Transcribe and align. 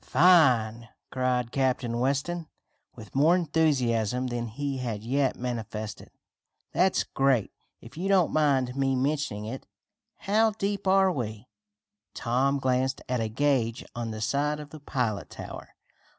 "Fine!" 0.03 0.89
cried 1.11 1.51
Captain 1.51 1.99
Weston, 1.99 2.47
with 2.95 3.13
more 3.13 3.35
enthusiasm 3.35 4.25
than 4.25 4.47
he 4.47 4.79
had 4.79 5.03
yet 5.03 5.35
manifested. 5.35 6.09
"That's 6.71 7.03
great, 7.03 7.51
if 7.81 7.97
you 7.97 8.07
don't 8.09 8.33
mind 8.33 8.75
me 8.75 8.95
mentioning 8.95 9.45
it. 9.45 9.67
How 10.17 10.53
deep 10.57 10.87
are 10.87 11.11
we?" 11.11 11.49
Tom 12.15 12.57
glanced 12.57 13.03
at 13.07 13.19
a 13.21 13.29
gage 13.29 13.85
on 13.93 14.09
the 14.09 14.21
side 14.21 14.59
of 14.59 14.71
the 14.71 14.79
pilot 14.79 15.29
tower. 15.29 15.75